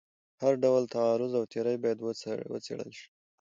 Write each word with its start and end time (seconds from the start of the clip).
هر 0.41 0.53
ډول 0.63 0.83
تعرض 0.95 1.31
او 1.39 1.43
تیری 1.53 1.75
باید 1.83 1.99
وڅېړل 2.55 2.91
شي. 2.99 3.07